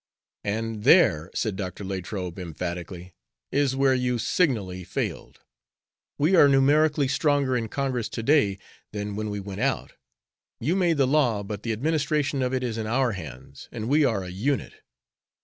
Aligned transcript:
"And 0.43 0.83
there," 0.83 1.29
said 1.35 1.55
Dr. 1.55 1.83
Latrobe, 1.83 2.39
emphatically, 2.39 3.13
"is 3.51 3.75
where 3.75 3.93
you 3.93 4.17
signally 4.17 4.83
failed. 4.83 5.41
We 6.17 6.35
are 6.35 6.47
numerically 6.47 7.07
stronger 7.07 7.55
in 7.55 7.67
Congress 7.67 8.09
to 8.09 8.23
day 8.23 8.57
than 8.93 9.15
when 9.15 9.29
we 9.29 9.39
went 9.39 9.61
out. 9.61 9.93
You 10.59 10.75
made 10.75 10.97
the 10.97 11.05
law, 11.05 11.43
but 11.43 11.61
the 11.61 11.71
administration 11.71 12.41
of 12.41 12.51
it 12.51 12.63
is 12.63 12.79
in 12.79 12.87
our 12.87 13.11
hands, 13.11 13.69
and 13.71 13.87
we 13.87 14.03
are 14.03 14.23
a 14.23 14.29
unit." 14.29 14.73